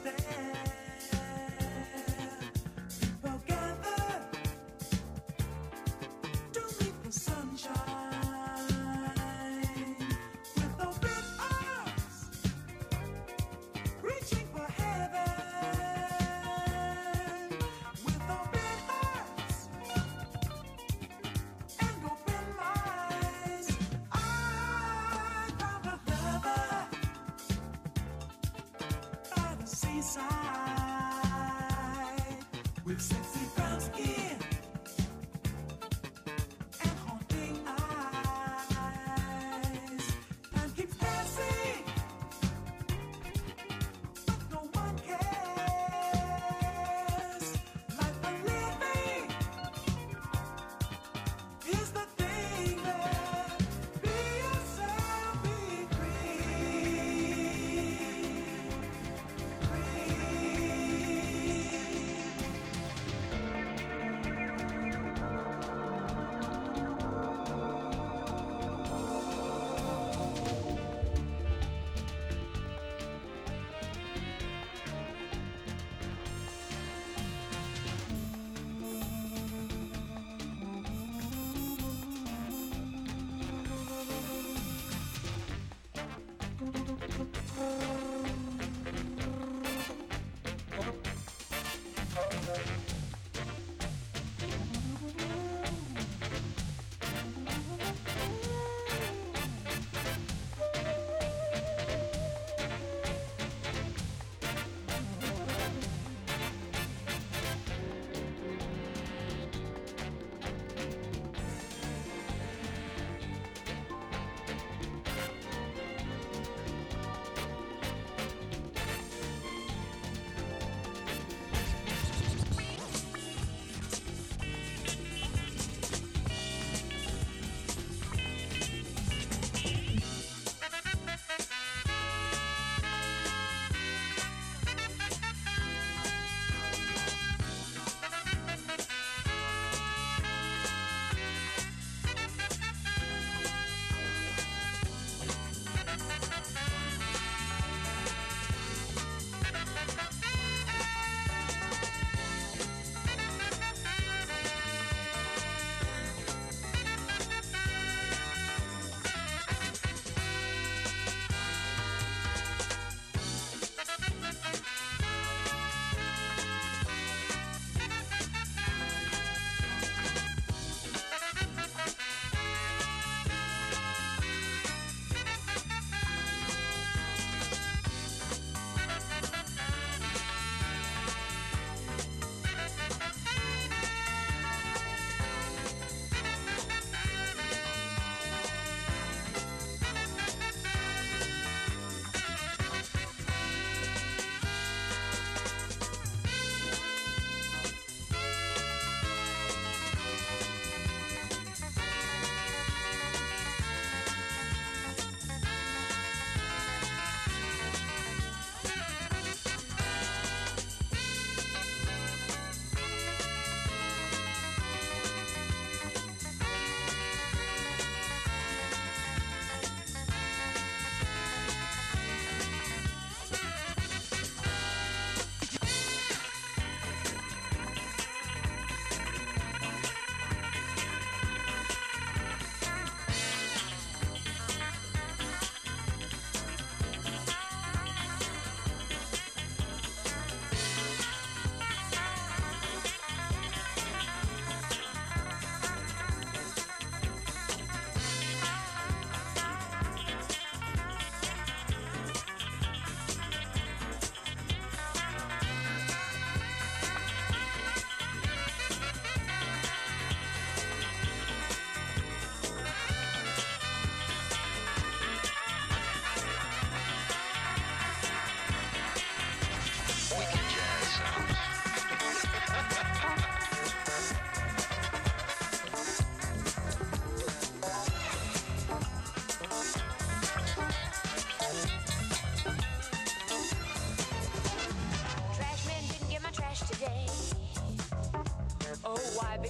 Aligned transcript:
So 0.00 0.51
they 32.84 32.94
can 32.94 33.41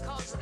help 0.00 0.41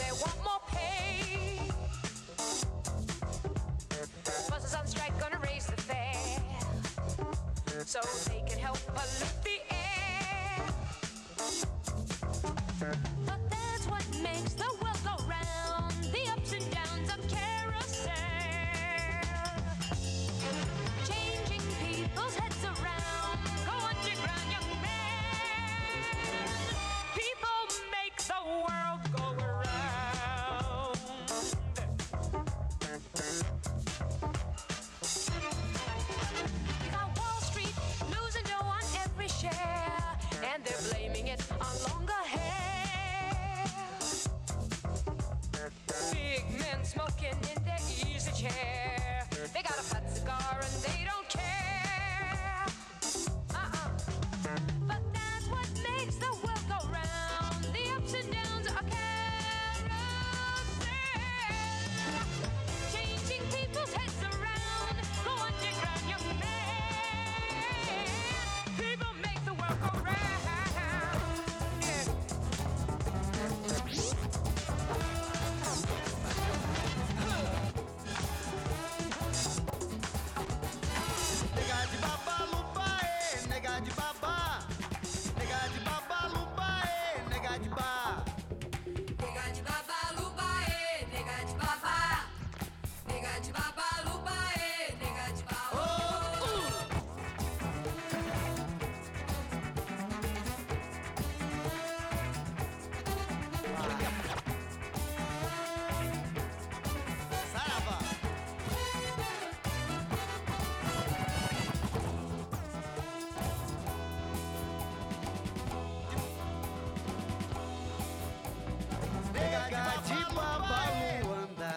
Terra 119.80 119.94
é 119.94 120.14
de 120.14 120.34
Babaluanda 120.34 121.74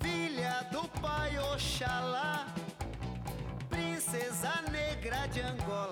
Filha 0.00 0.66
do 0.72 0.88
pai 1.00 1.38
Oxalá 1.38 2.46
Princesa 3.68 4.52
Negra 4.72 5.28
de 5.28 5.40
Angola. 5.40 5.83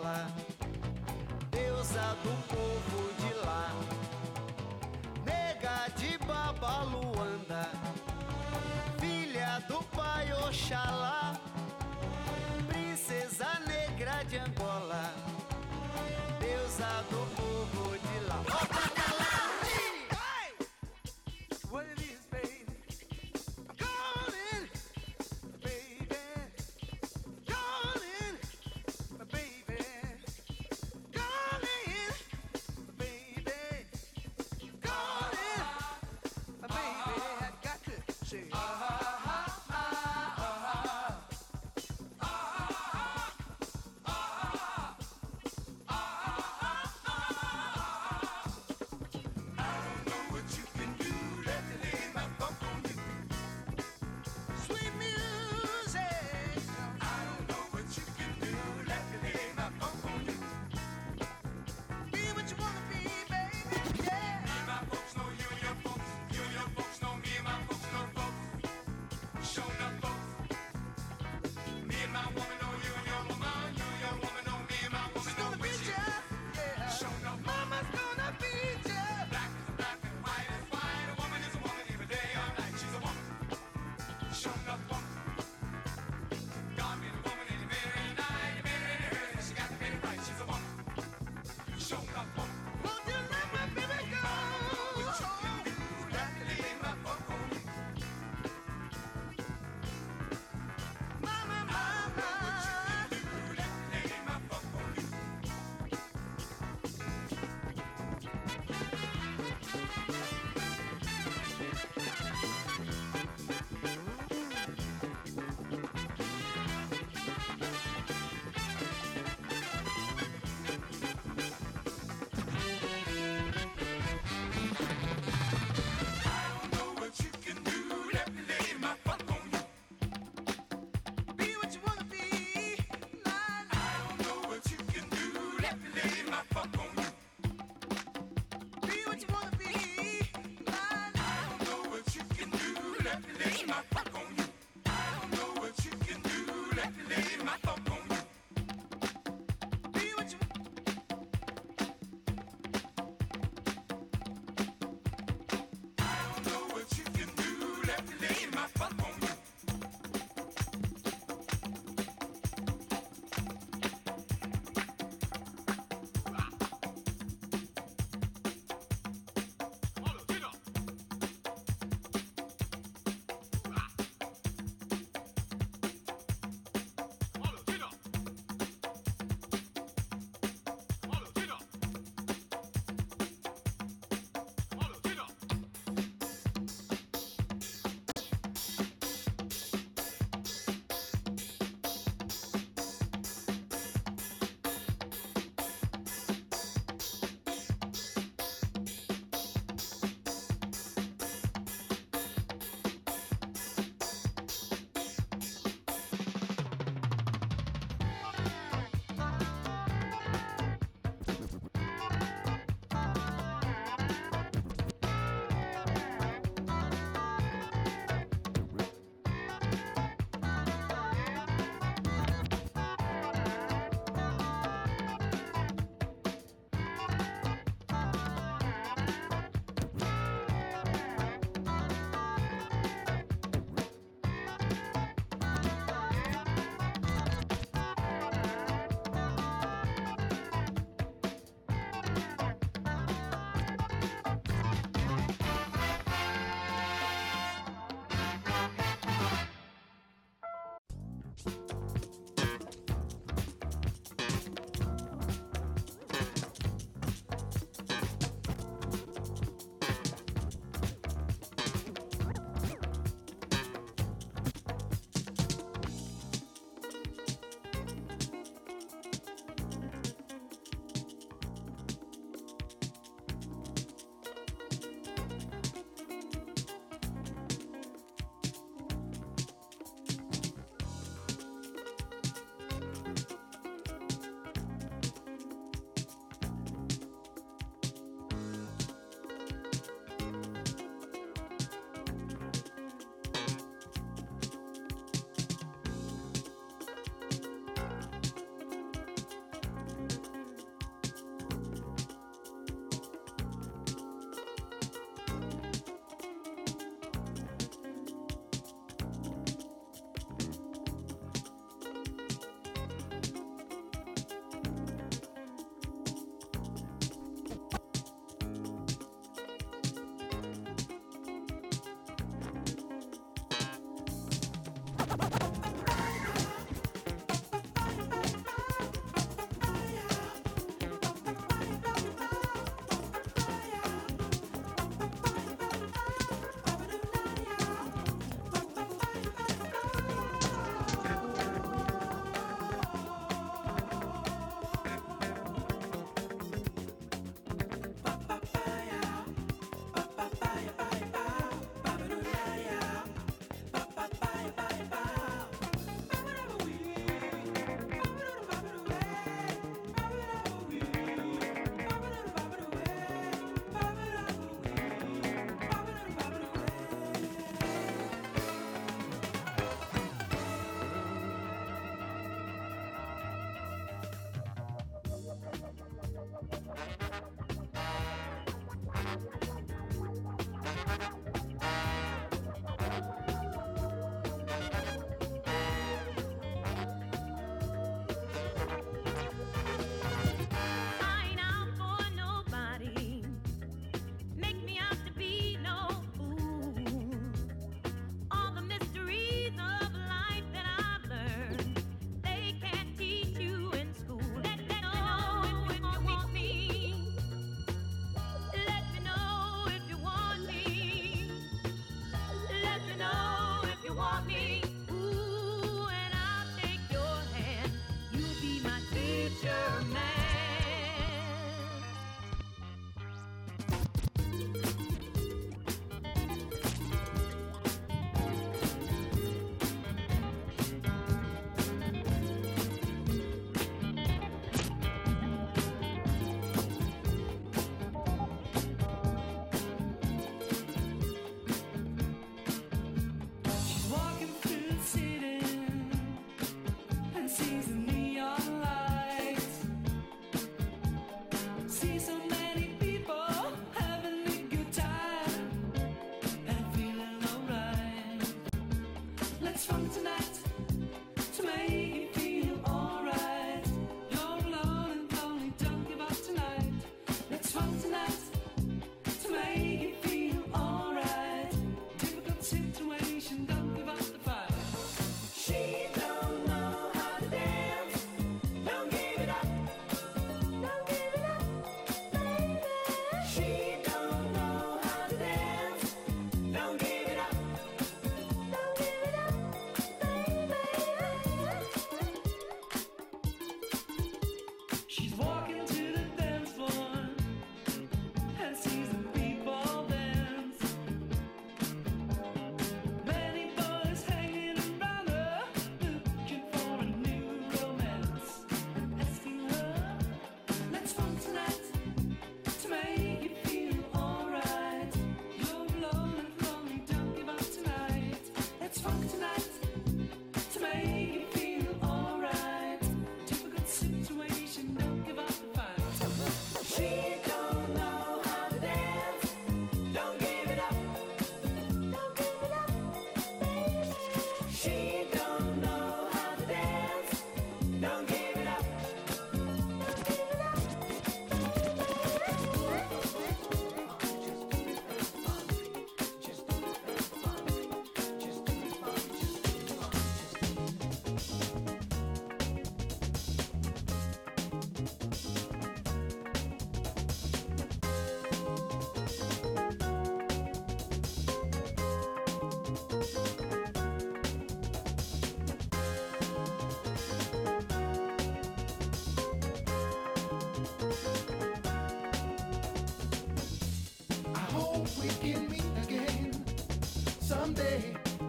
Something 574.84 575.62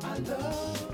every 0.05 0.92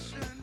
passion 0.00 0.39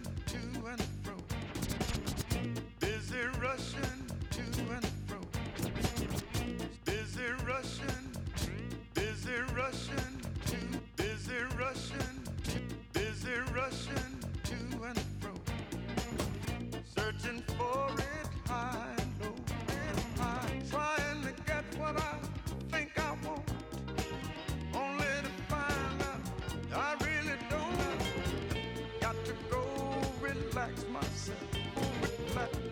relax 30.68 30.86
myself. 30.90 31.38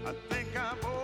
I 0.05 0.13
think 0.29 0.49
I'm. 0.57 0.94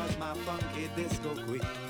was 0.00 0.18
my 0.18 0.34
funky 0.34 0.88
disco 0.96 1.28
queen. 1.44 1.89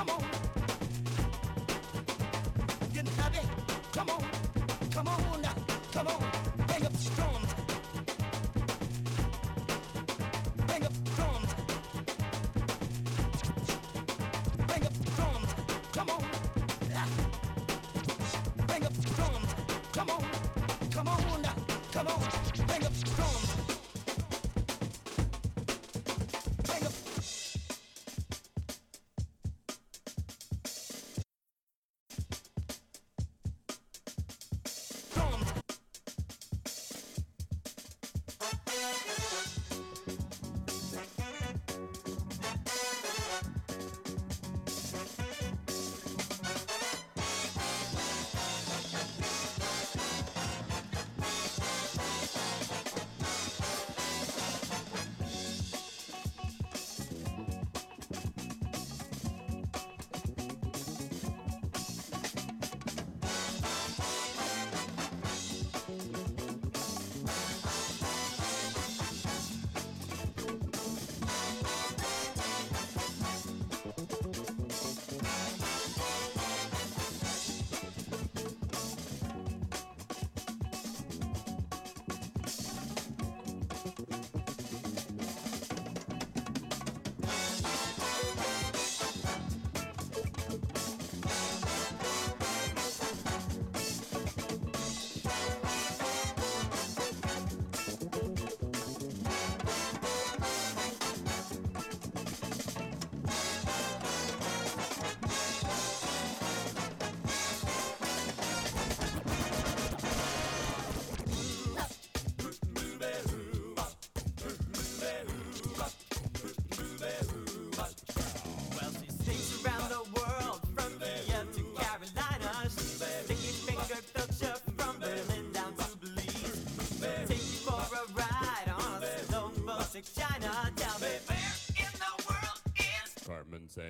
Come 0.00 0.08
on. 0.08 0.39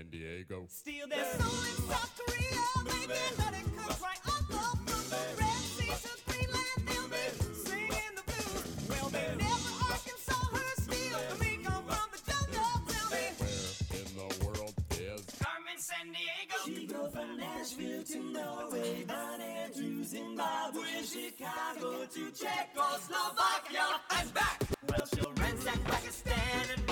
Sandiego. 0.01 0.64
Steal 0.68 1.07
their 1.09 1.24
soul 1.24 1.62
in 1.64 1.76
South 1.88 2.12
Korea, 2.16 2.64
baby, 2.86 3.20
but 3.36 3.53
it 3.53 3.66
comes 3.76 4.01
right 4.01 4.22
up 4.26 4.44
from 4.48 4.86
the 4.86 5.20
Red 5.36 5.61
Sea 5.76 5.92
to 5.92 6.12
Greenland. 6.24 6.80
They'll 6.88 7.09
be 7.09 7.24
singing 7.68 8.14
the 8.16 8.22
blues. 8.24 8.88
Well, 8.88 9.09
they 9.11 9.28
never 9.36 9.72
Arkansas 9.92 10.46
her 10.57 10.72
steal 10.80 11.18
the 11.28 11.44
meat 11.44 11.64
come 11.66 11.84
from 11.84 12.09
the 12.14 12.20
jungle. 12.32 12.72
Tell 12.88 13.09
me 13.12 13.24
where 13.36 14.01
in 14.01 14.09
the 14.16 14.28
world 14.46 14.74
is 14.96 15.20
Carmen 15.36 15.78
San 15.78 16.07
Diego? 16.16 16.57
She 16.64 16.86
go 16.86 17.09
from 17.11 17.36
Nashville 17.36 18.05
to 18.05 18.18
Norway, 18.32 19.05
down 19.05 19.40
to 19.74 20.05
Zimbabwe, 20.05 20.88
Chicago 21.05 22.07
to 22.07 22.22
Czechoslovakia, 22.32 24.01
and 24.18 24.32
back. 24.32 24.62
Well, 24.88 25.07
she'll 25.12 25.32
ransack 25.36 25.84
Pakistan 25.84 26.64
and 26.74 26.86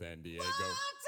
Sandiego. 0.00 0.40
What? 0.40 0.99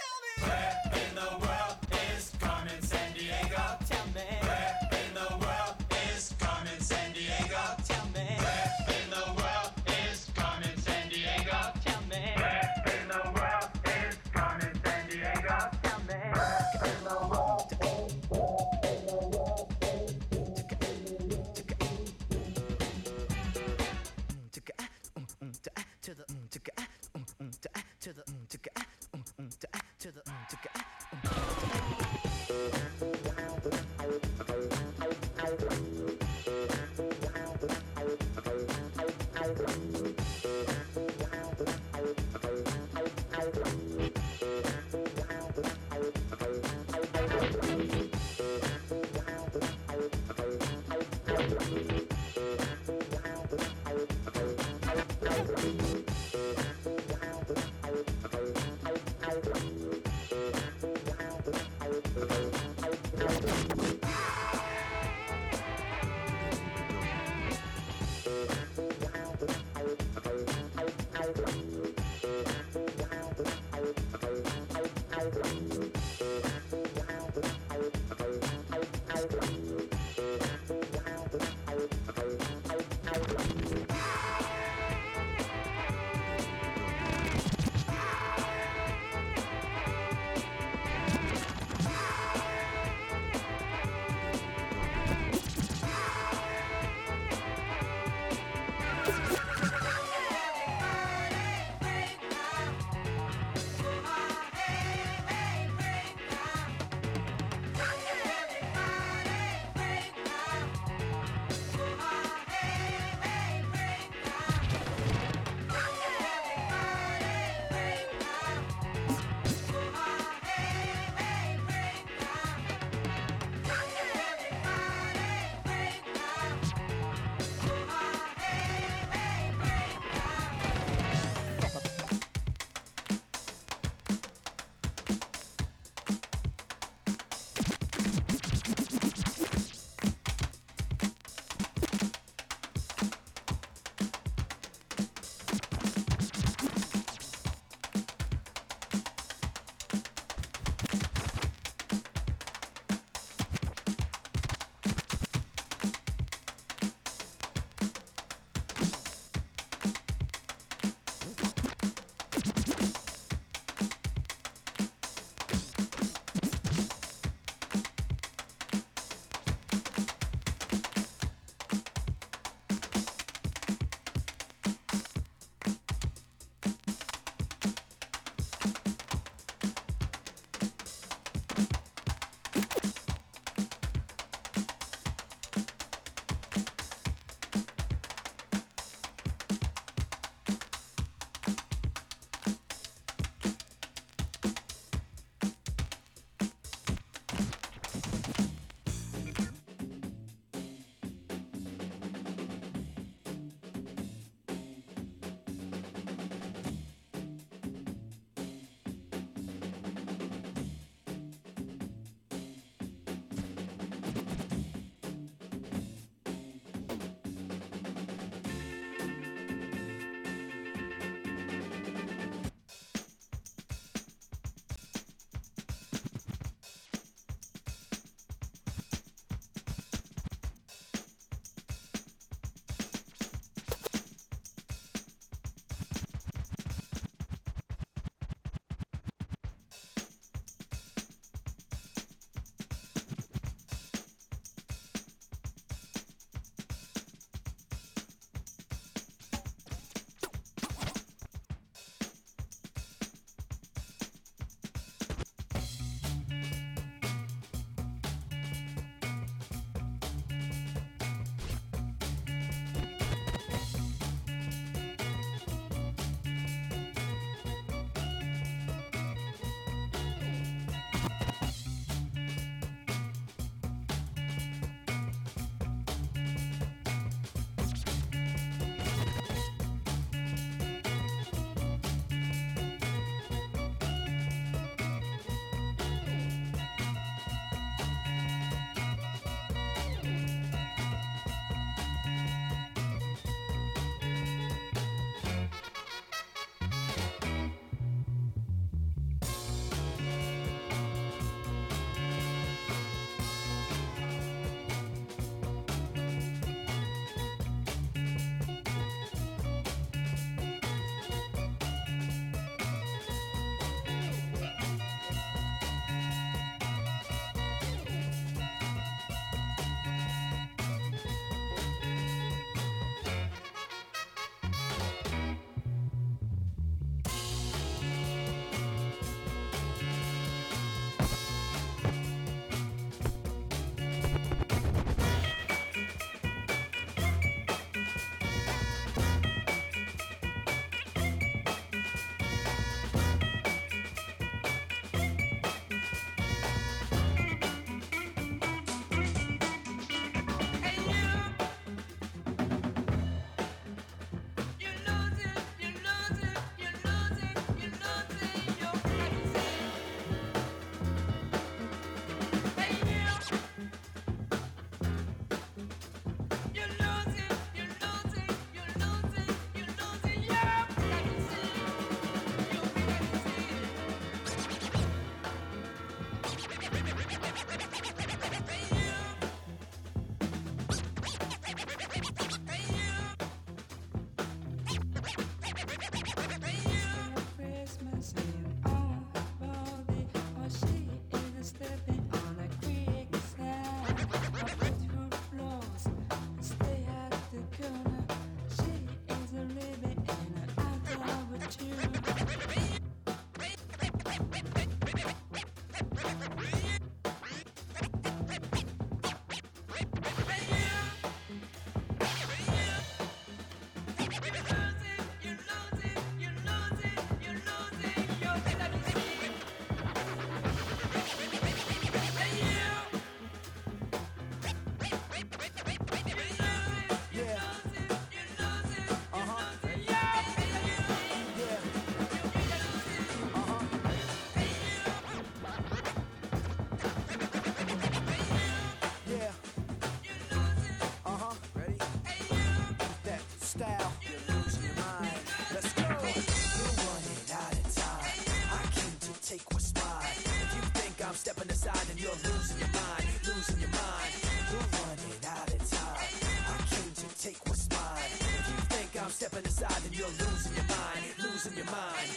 Then 459.68 459.92
you're 459.92 460.08
losing 460.08 460.54
your 460.54 460.64
mind, 460.66 461.04
losing 461.18 461.56
your 461.56 461.66
mind. 461.66 462.08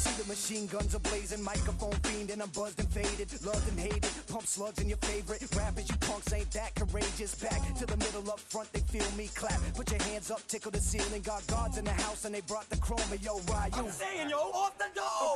See 0.00 0.22
the 0.22 0.28
machine 0.28 0.66
guns 0.66 0.94
are 0.94 1.00
blazing, 1.00 1.42
microphone 1.42 1.92
fiend, 2.04 2.30
and 2.30 2.42
I'm 2.42 2.48
buzzed 2.50 2.78
and 2.80 2.88
faded, 2.88 3.28
loved 3.44 3.68
and 3.68 3.78
hated. 3.78 4.08
Pump 4.28 4.46
slugs 4.46 4.80
in 4.80 4.88
your 4.88 4.98
favorite 4.98 5.42
rappers, 5.56 5.88
you 5.88 5.96
punks 6.00 6.32
ain't 6.32 6.50
that 6.52 6.74
courageous. 6.74 7.34
Back 7.34 7.60
to 7.78 7.86
the 7.86 7.96
middle 7.96 8.30
up 8.30 8.40
front, 8.40 8.72
they 8.72 8.80
feel 8.80 9.10
me 9.16 9.28
clap. 9.34 9.60
Put 9.74 9.90
your 9.90 10.02
hands 10.02 10.30
up, 10.30 10.46
tickle 10.46 10.70
the 10.70 10.80
ceiling. 10.80 11.22
Got 11.22 11.46
guards 11.46 11.78
in 11.78 11.84
the 11.84 11.92
house 11.92 12.24
and 12.24 12.34
they 12.34 12.40
brought 12.42 12.68
the 12.70 12.76
chrome. 12.78 13.00
Yo, 13.20 13.36
you? 13.36 13.44
I'm 13.74 13.90
saying, 13.90 14.30
yo, 14.30 14.38
off 14.38 14.69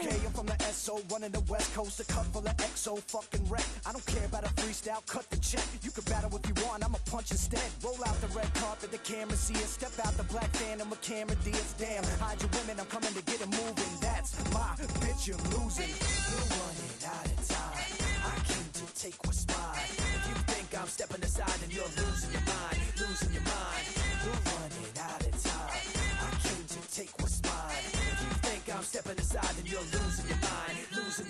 Okay, 0.00 0.16
I'm 0.26 0.32
from 0.32 0.46
the 0.46 0.58
SO, 0.72 1.00
running 1.10 1.30
the 1.30 1.40
West 1.48 1.74
Coast, 1.74 2.00
a 2.00 2.04
cup 2.04 2.26
full 2.26 2.46
of 2.46 2.56
XO, 2.56 3.00
fucking 3.00 3.48
wreck. 3.48 3.64
I 3.86 3.92
don't 3.92 4.04
care 4.06 4.24
about 4.26 4.44
a 4.44 4.52
freestyle, 4.60 5.04
cut 5.06 5.28
the 5.30 5.36
check. 5.38 5.64
You 5.82 5.90
can 5.90 6.04
battle 6.04 6.30
if 6.36 6.44
you 6.48 6.54
want, 6.66 6.84
I'ma 6.84 6.98
punch 7.10 7.30
instead. 7.30 7.64
Roll 7.82 7.98
out 8.06 8.20
the 8.20 8.28
red 8.28 8.52
carpet, 8.54 8.90
the 8.90 8.98
camera 8.98 9.36
see 9.36 9.54
us. 9.54 9.70
Step 9.78 9.92
out 10.06 10.16
the 10.16 10.24
black 10.24 10.50
phantom 10.56 10.92
a 10.92 10.96
Cameron 10.96 11.38
Diaz. 11.44 11.74
Damn, 11.78 12.04
hide 12.20 12.40
your 12.42 12.50
women, 12.60 12.80
I'm 12.80 12.86
coming 12.86 13.14
to 13.14 13.22
get 13.22 13.40
it 13.40 13.48
moving. 13.48 13.92
That's 14.00 14.32
my 14.52 14.74
bitch, 15.00 15.26
you're 15.26 15.44
losing. 15.56 15.88
You're 15.88 16.48
running 16.52 16.94
out 17.08 17.26
of 17.26 17.40
time. 17.48 18.04
I 18.24 18.36
came 18.48 18.68
to 18.80 18.84
take 18.94 19.18
what's 19.24 19.46
mine. 19.48 19.88
If 19.88 20.28
you 20.28 20.36
think 20.52 20.68
I'm 20.80 20.88
stepping 20.88 21.22
aside, 21.22 21.56
then 21.60 21.70
you're 21.70 21.92
losing 21.96 22.32
your 22.32 22.44
mind, 22.44 22.73
stepping 28.94 29.18
aside, 29.18 29.58
and 29.58 29.68
you're 29.68 29.80
losing 29.80 30.28
your 30.28 30.43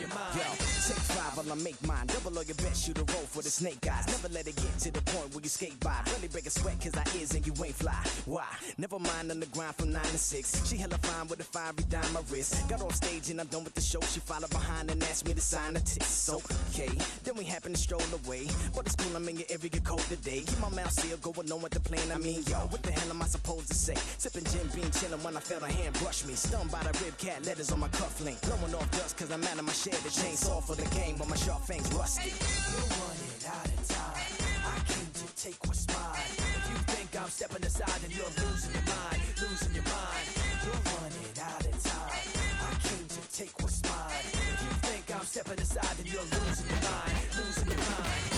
your 0.05 0.15
mind. 0.15 0.37
Yo, 0.37 0.43
take 0.85 1.05
five 1.17 1.37
while 1.37 1.53
I 1.53 1.57
make 1.63 1.81
mine. 1.87 2.07
Double 2.07 2.37
all 2.37 2.45
your 2.45 2.57
best, 2.57 2.85
shoot 2.85 2.99
a 2.99 3.05
roll 3.13 3.27
for 3.33 3.43
the 3.43 3.51
snake 3.51 3.81
guys. 3.81 4.07
Never 4.09 4.29
let 4.29 4.47
it 4.47 4.57
get 4.57 4.79
to 4.85 4.91
the 4.93 5.01
point 5.03 5.33
where 5.33 5.43
you 5.43 5.49
skate 5.49 5.79
by. 5.81 5.97
Really 6.15 6.29
break 6.29 6.47
a 6.47 6.51
sweat 6.51 6.81
cause 6.81 6.97
I 6.97 7.05
is 7.17 7.35
and 7.35 7.47
you 7.47 7.53
ain't 7.65 7.75
fly. 7.75 7.97
Why? 8.27 8.47
Never 8.77 8.99
mind 8.99 9.31
on 9.31 9.41
the 9.41 9.47
grind 9.47 9.75
from 9.77 9.93
9 9.93 10.03
to 10.03 10.19
6. 10.19 10.69
She 10.69 10.77
hella 10.77 10.99
fine 10.99 11.29
with 11.29 11.41
a 11.41 11.45
fiery 11.45 11.85
dime 11.89 12.13
my 12.13 12.21
wrist. 12.31 12.69
Got 12.69 12.83
off 12.83 12.95
stage 12.95 13.31
and 13.31 13.41
I'm 13.41 13.47
done 13.49 13.65
with 13.65 13.75
the 13.75 13.81
show. 13.81 14.01
She 14.01 14.21
followed 14.21 14.51
behind 14.51 14.91
and 14.91 15.03
asked 15.05 15.27
me 15.27 15.35
to 15.35 15.41
sign 15.41 15.77
a 15.77 15.81
test. 15.81 16.31
Okay, 16.31 16.91
then 17.25 17.35
we 17.37 17.45
happen 17.45 17.73
to 17.73 17.79
stroll 17.79 18.03
away. 18.25 18.47
But 18.75 18.87
it's 18.87 18.97
cool, 18.97 19.17
I'm 19.17 19.29
in 19.29 19.37
your 19.37 19.49
area, 19.51 19.69
get 19.69 19.85
cold 19.85 20.05
today. 20.09 20.43
Keep 20.47 20.61
my 20.61 20.71
mouth 20.71 20.93
sealed, 20.93 21.23
going 21.23 21.51
on 21.51 21.63
with 21.63 21.73
the 21.73 21.81
plan. 21.81 22.13
I 22.13 22.19
mean, 22.19 22.43
yo, 22.49 22.59
what 22.69 22.83
the 22.83 22.93
hell 22.93 23.11
am 23.11 23.23
I 23.23 23.27
supposed 23.27 23.69
to 23.69 23.75
say? 23.75 23.97
Sipping 24.19 24.45
Jim 24.45 24.69
Beam, 24.75 24.91
chilling 24.91 25.23
when 25.23 25.37
I 25.37 25.41
felt 25.41 25.63
a 25.63 25.73
hand 25.73 25.95
brush 26.01 26.25
me. 26.27 26.35
Stunned 26.35 26.71
by 26.71 26.83
the 26.83 26.93
rib 27.05 27.17
cat 27.19 27.45
letters 27.47 27.73
on 27.73 27.81
my 27.81 27.89
cufflink. 27.89 28.41
Blowing 28.43 28.75
off 28.75 28.91
dust 28.91 29.17
cause 29.17 29.31
I'm 29.31 29.43
out 29.45 29.59
of 29.59 29.65
my 29.65 29.73
shed. 29.95 30.05
The 30.05 30.11
chainsaw 30.11 30.63
for 30.63 30.75
the 30.75 30.89
game, 30.95 31.17
but 31.19 31.29
my 31.29 31.37
sharp 31.37 31.63
fangs 31.63 31.93
rusty. 31.95 32.31
You're 32.31 32.89
running 32.99 33.35
out 33.47 33.67
of 33.67 33.89
time. 33.89 34.23
I 34.67 34.79
came 34.91 35.11
to 35.15 35.27
take 35.37 35.67
what's 35.67 35.87
mine. 35.89 36.31
If 36.31 36.71
you 36.71 36.79
think 36.95 37.11
I'm 37.21 37.29
stepping 37.29 37.65
aside, 37.65 38.01
then 38.03 38.11
you're 38.11 38.35
losing 38.43 38.73
your 38.73 38.87
mind, 38.89 39.21
losing 39.41 39.75
your 39.75 39.85
mind. 39.85 40.27
You're 40.65 40.83
running 40.99 41.35
out 41.41 41.67
of 41.67 41.77
time. 41.83 42.27
I 42.61 42.75
came 42.83 43.07
to 43.09 43.23
take 43.37 43.55
what's 43.61 43.83
mine. 43.83 44.27
If 44.33 44.61
you 44.63 44.73
think 44.89 45.05
I'm 45.15 45.27
stepping 45.27 45.59
aside, 45.61 45.97
then 45.97 46.07
you're 46.07 46.23
losing 46.23 46.69
your 46.69 46.83
mind, 46.83 47.17
losing 47.37 47.69
your 47.69 47.79
mind. 47.79 48.34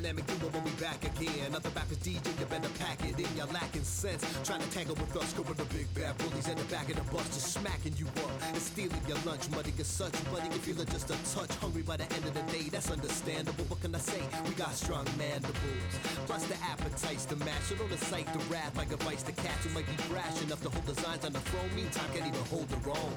Dynamic 0.00 0.29
we 0.58 0.70
back 0.82 0.98
again. 1.04 1.54
Other 1.54 1.70
rappers 1.70 1.98
DJ, 1.98 2.26
you 2.38 2.46
better 2.46 2.68
pack 2.78 2.98
it 3.04 3.18
in. 3.18 3.30
You're 3.36 3.46
lacking 3.46 3.84
sense. 3.84 4.24
Trying 4.44 4.60
to 4.60 4.70
tangle 4.70 4.96
with 4.96 5.16
us, 5.16 5.32
go 5.34 5.42
with 5.42 5.58
the 5.58 5.64
big 5.74 5.86
bad 5.94 6.18
bullies 6.18 6.48
in 6.48 6.58
the 6.58 6.64
back 6.64 6.90
of 6.90 6.96
the 6.96 7.06
bus, 7.14 7.26
just 7.30 7.52
smacking 7.54 7.94
you 7.96 8.06
up 8.24 8.30
and 8.42 8.56
stealing 8.58 9.00
your 9.06 9.18
lunch 9.24 9.48
money. 9.50 9.72
As 9.78 9.86
such, 9.86 10.12
buddy, 10.32 10.48
if 10.48 10.66
you're 10.66 10.84
just 10.86 11.10
a 11.10 11.16
touch 11.36 11.54
hungry 11.56 11.82
by 11.82 11.96
the 11.96 12.04
end 12.14 12.24
of 12.26 12.34
the 12.34 12.42
day, 12.52 12.68
that's 12.68 12.90
understandable. 12.90 13.64
What 13.68 13.80
can 13.80 13.94
I 13.94 13.98
say? 13.98 14.20
We 14.44 14.50
got 14.54 14.74
strong 14.74 15.06
mandibles. 15.16 15.92
Plus 16.26 16.44
the 16.46 16.56
appetites 16.64 17.24
to 17.26 17.36
match. 17.36 17.62
So 17.68 17.76
don't 17.76 17.92
incite 17.92 18.26
the 18.32 18.40
rap 18.52 18.76
like 18.76 18.88
vice 19.00 19.22
to 19.24 19.32
catch. 19.32 19.62
who 19.64 19.70
might 19.74 19.86
be 19.86 19.96
brash 20.08 20.42
enough 20.42 20.62
to 20.62 20.70
hold 20.70 20.86
designs 20.86 21.24
on 21.24 21.32
the 21.32 21.40
throne. 21.40 21.70
Meantime, 21.76 22.08
can't 22.12 22.26
even 22.26 22.44
hold 22.46 22.68
their 22.68 22.92
own. 22.92 23.12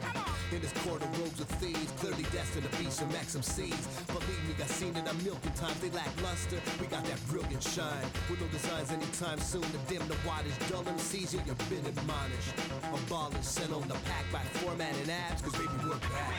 In 0.51 0.61
this 0.61 0.73
court 0.85 1.01
of 1.01 1.09
rogues 1.19 1.39
of 1.39 1.47
thieves, 1.57 1.91
clearly 1.97 2.23
destined 2.31 2.69
to 2.69 2.77
be 2.77 2.89
some 2.89 3.09
XMCs. 3.09 4.07
Believe 4.07 4.43
me, 4.47 4.53
got 4.57 4.69
seen 4.69 4.95
in 4.95 5.07
a 5.07 5.13
milking 5.25 5.53
times. 5.53 5.79
They 5.79 5.89
lack 5.89 6.11
luster. 6.21 6.59
We 6.79 6.87
got 6.87 7.03
that 7.05 7.19
brilliant 7.29 7.63
shine. 7.63 8.07
With 8.29 8.41
no 8.41 8.47
designs 8.47 8.91
anytime 8.91 9.39
soon 9.39 9.61
to 9.61 9.77
dim 9.87 10.07
the 10.07 10.15
wattage. 10.25 10.57
Dull 10.69 10.83
MCs, 10.83 11.33
yeah, 11.33 11.41
you've 11.45 11.69
been 11.69 11.85
admonished. 11.85 12.53
Abolished, 12.93 13.43
sent 13.43 13.73
on 13.73 13.87
the 13.87 13.95
pack 14.05 14.25
by 14.31 14.39
format 14.59 14.95
and 15.01 15.11
abs, 15.11 15.41
cause 15.41 15.53
baby, 15.53 15.67
we're 15.83 15.95
back. 15.97 16.33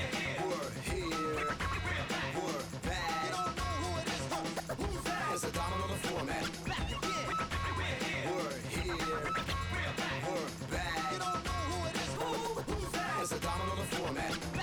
We're 0.44 0.70
here. 0.90 1.54
We're 2.34 2.64
back. 2.82 3.24
You 3.24 3.30
don't 3.36 3.56
know 3.56 3.74
who 3.82 3.98
It's 4.00 4.26
Who's 5.32 5.44
a 5.44 5.52
diamond 5.52 5.82
on 5.82 5.90
the 5.90 6.00
format. 6.08 6.44
We're 8.26 8.58
here. 8.70 8.94
We're 9.14 10.42
back. 10.70 11.00
It's 11.12 11.22
who? 11.24 11.88
It 11.88 11.96
is, 11.96 12.12
who's 12.68 12.92
that? 12.92 13.20
It's 13.20 13.32
a 13.32 13.38
on 13.48 13.78
the 13.78 13.96
format. 13.96 14.53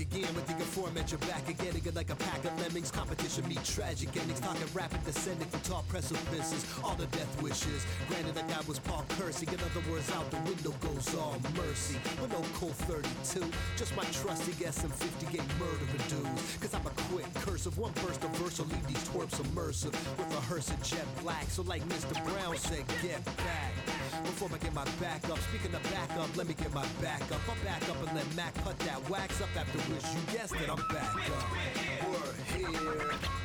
Again 0.00 0.32
with 0.36 0.46
the 0.46 0.64
format. 0.64 1.10
You're 1.10 1.18
back 1.26 1.48
again, 1.48 1.74
again 1.74 1.94
like 1.94 2.10
a 2.10 2.14
pack 2.14 2.44
of 2.44 2.60
lemmings. 2.60 2.90
Competition 2.90 3.48
meet 3.48 3.64
tragic 3.64 4.16
endings. 4.16 4.38
Talking 4.38 4.62
rapid 4.72 5.04
descending 5.04 5.48
from 5.48 5.60
tall 5.60 5.84
precipices. 5.88 6.64
All 6.84 6.94
the 6.94 7.06
death 7.06 7.42
wishes. 7.42 7.84
Granted, 8.08 8.36
that 8.36 8.48
guy 8.48 8.60
was 8.68 8.78
Paul 8.78 9.04
Kersey. 9.18 9.48
In 9.48 9.58
other 9.58 9.90
words, 9.90 10.08
out 10.12 10.30
the 10.30 10.36
window 10.38 10.72
goes 10.86 11.12
all 11.16 11.36
mercy. 11.56 11.98
With 12.22 12.30
no 12.30 12.44
cold 12.54 12.76
32. 12.86 13.44
Just 13.76 13.96
my 13.96 14.04
trusty 14.04 14.52
SM50 14.52 15.32
game 15.32 15.48
murdering 15.58 16.06
dudes. 16.08 16.56
Cause 16.60 16.74
I'm 16.74 16.86
a 16.86 16.94
quick 17.10 17.26
cursive. 17.34 17.76
One 17.76 17.92
burst 18.06 18.22
of 18.22 18.30
verse 18.36 18.60
will 18.60 18.66
leave 18.66 18.86
these 18.86 19.02
twerps 19.08 19.42
immersive. 19.42 19.94
With 20.16 20.30
a 20.30 20.40
hearse 20.42 20.70
and 20.70 20.82
jet 20.84 21.06
black. 21.22 21.50
So 21.50 21.62
like 21.62 21.82
Mr. 21.88 22.14
Brown 22.24 22.56
said, 22.56 22.84
get 23.02 23.24
back. 23.24 23.97
Before 24.24 24.48
I 24.54 24.58
get 24.58 24.74
my 24.74 24.84
back 25.00 25.28
up, 25.30 25.38
speaking 25.38 25.74
of 25.74 25.82
back 25.84 26.10
up, 26.16 26.36
let 26.36 26.46
me 26.46 26.54
get 26.54 26.72
my 26.72 26.86
back 27.00 27.22
up. 27.32 27.40
I'm 27.50 27.64
back 27.64 27.88
up 27.88 27.96
and 28.06 28.16
let 28.16 28.36
Mac 28.36 28.54
cut 28.64 28.78
that 28.80 29.08
wax 29.10 29.40
up 29.40 29.48
after 29.56 29.78
which 29.78 30.04
you 30.14 30.38
guessed 30.38 30.54
it, 30.54 30.68
I'm 30.70 30.76
back 30.94 31.14
up. 31.14 31.46
We're 32.08 32.34
here. 32.56 33.37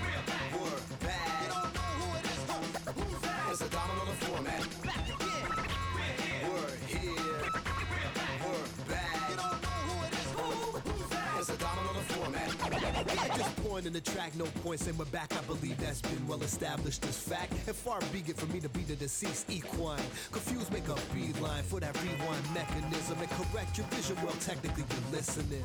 In 13.74 13.92
the 13.92 14.00
track, 14.00 14.34
no 14.36 14.46
points, 14.64 14.86
and 14.88 14.98
we're 15.00 15.06
back. 15.06 15.34
I 15.36 15.42
believe 15.42 15.78
that's 15.80 16.00
been 16.00 16.26
well 16.28 16.42
established 16.44 17.04
as 17.06 17.18
fact. 17.18 17.52
And 17.52 17.76
far 17.76 18.00
be 18.14 18.20
it 18.20 18.38
for 18.38 18.46
me 18.54 18.62
to 18.62 18.70
be 18.70 18.82
the 18.82 18.96
deceased 18.96 19.50
equine. 19.50 20.00
Confused, 20.32 20.72
make 20.72 20.88
a 20.88 20.96
beeline 21.14 21.64
for 21.64 21.82
that 21.82 21.98
rewind 22.02 22.54
mechanism 22.54 23.18
and 23.20 23.30
correct 23.32 23.78
your 23.78 23.88
vision. 23.88 24.16
Well, 24.24 24.36
technically, 24.40 24.86
you're 24.88 25.12
listening. 25.12 25.64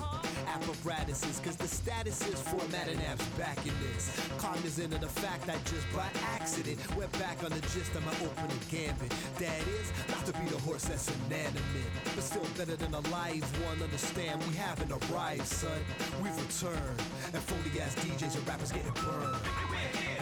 Apparatuses, 0.49 1.39
cause 1.45 1.57
the 1.57 1.69
status 1.69 2.27
is 2.27 2.41
formatting 2.41 2.99
apps 3.07 3.39
back 3.39 3.59
in 3.65 3.75
this. 3.87 4.11
Cognizant 4.39 4.95
of 4.95 5.01
the 5.03 5.07
fact 5.07 5.49
I 5.49 5.55
just 5.71 5.87
by 5.95 6.09
accident 6.35 6.81
went 6.97 7.13
back 7.21 7.45
on 7.45 7.51
the 7.51 7.61
gist 7.61 7.95
of 7.95 8.05
my 8.05 8.15
opening 8.25 8.59
gambit. 8.71 9.13
That 9.39 9.61
is, 9.79 9.93
not 10.09 10.25
to 10.27 10.33
be 10.41 10.49
the 10.49 10.59
horse 10.63 10.87
that's 10.87 11.13
inanimate, 11.27 11.93
but 12.17 12.25
still 12.25 12.47
better 12.57 12.75
than 12.75 12.95
a 12.95 13.01
live 13.13 13.45
one. 13.69 13.81
Understand, 13.83 14.43
we 14.49 14.57
haven't 14.57 14.91
arrived, 14.91 15.47
son. 15.47 15.85
We've 16.23 16.35
returned, 16.35 16.99
and 17.33 17.43
phony 17.45 17.81
ass 17.81 17.98
DJs 17.99 18.37
and 18.37 18.49
rappers 18.49 18.73
getting 18.73 18.93
burned. 18.93 19.37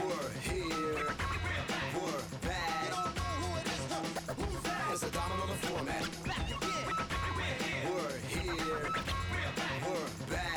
We're 0.03 0.33
here, 0.41 1.07
we're 1.95 2.24
back. 2.49 2.87
Who 4.37 4.93
It's 4.93 5.03
a 5.03 5.11
diamond 5.11 5.43
on 5.43 5.49
the 5.49 5.55
format. 5.66 6.03
We're 7.85 8.18
here, 8.29 8.93
we're 9.85 10.35
back. 10.35 10.56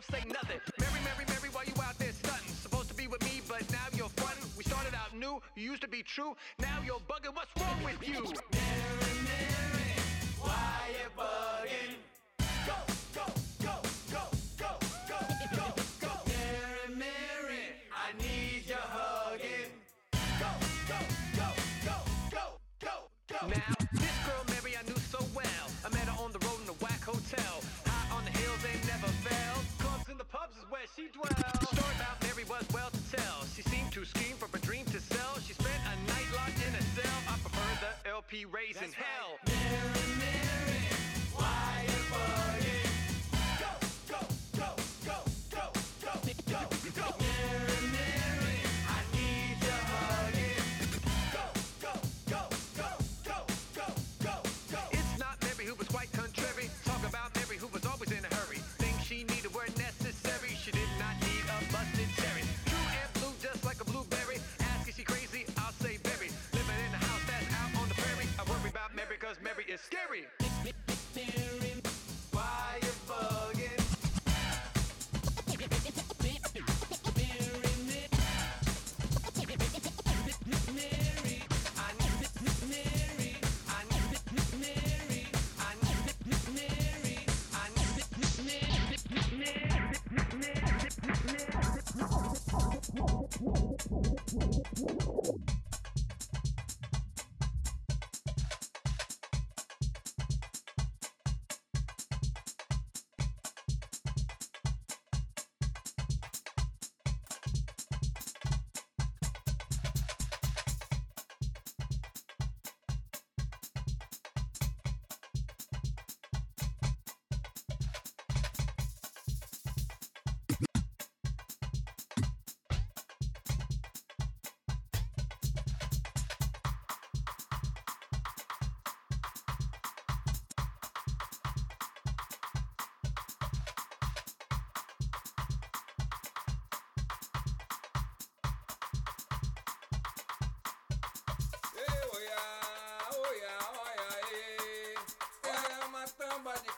don't 0.00 0.20
say 0.20 0.28
nothing. 0.28 0.60
Mary, 0.78 1.00
Mary, 1.04 1.24
Mary, 1.28 1.48
why 1.52 1.64
you 1.64 1.72
out 1.82 1.98
there 1.98 2.12
stunting? 2.12 2.54
Supposed 2.54 2.88
to 2.88 2.94
be 2.94 3.06
with 3.06 3.22
me, 3.24 3.40
but 3.48 3.70
now 3.72 3.86
you're 3.94 4.08
fun. 4.10 4.36
We 4.56 4.64
started 4.64 4.94
out 4.94 5.16
new, 5.16 5.40
you 5.56 5.70
used 5.70 5.82
to 5.82 5.88
be 5.88 6.02
true. 6.02 6.36
Now 6.58 6.78
you're 6.84 7.00
bugging, 7.08 7.34
what's 7.34 7.50
wrong 7.60 7.82
with 7.84 8.06
you? 8.06 8.49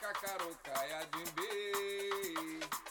cacarocaia 0.02 1.06
de 1.12 1.30
bem 1.32 2.81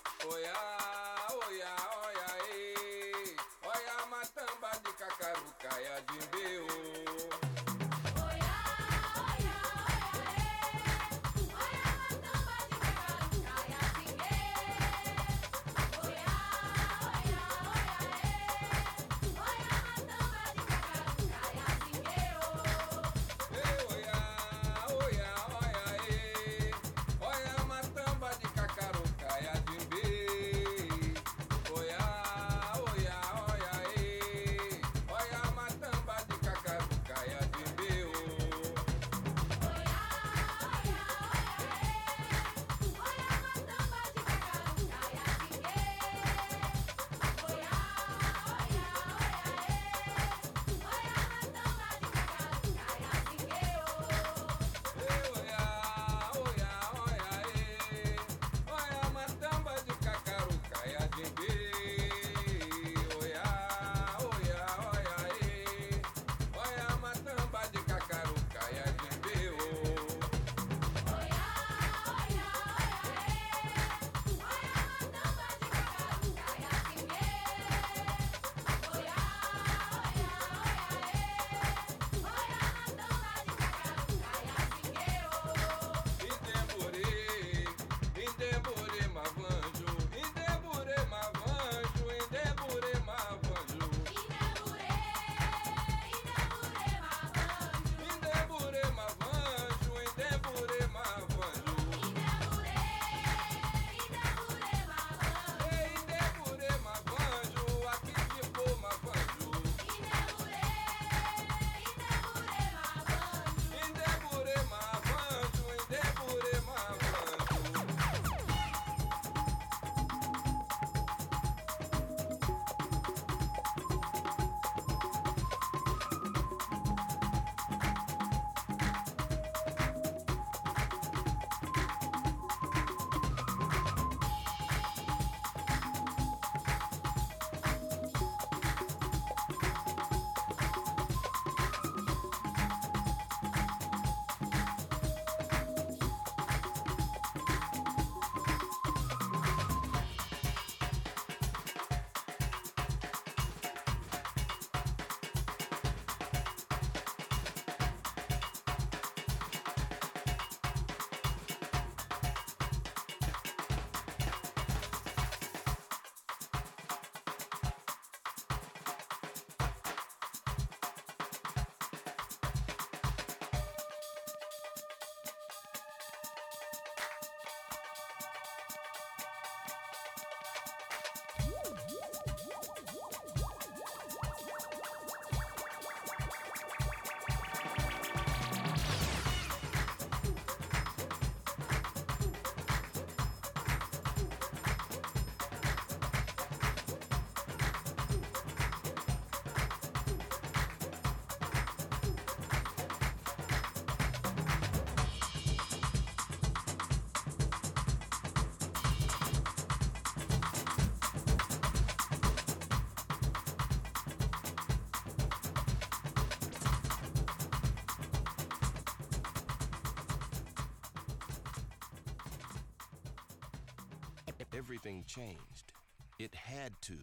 Everything 224.62 225.03
changed. 225.07 225.74
It 226.20 226.36
had 226.36 226.74
to. 226.82 226.99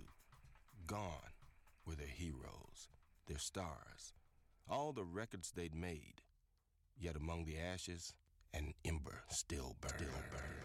Gone 0.87 1.33
were 1.85 1.97
their 1.97 2.07
heroes, 2.07 2.87
their 3.27 3.39
stars, 3.39 4.13
all 4.71 4.93
the 4.93 5.03
records 5.03 5.51
they'd 5.51 5.75
made. 5.75 6.23
Yet 7.01 7.17
among 7.17 7.47
the 7.47 7.59
ashes, 7.59 8.15
an 8.55 8.75
ember 8.85 9.25
still 9.31 9.75
burned. 9.81 9.95
Still 9.97 10.23
burned. 10.31 10.58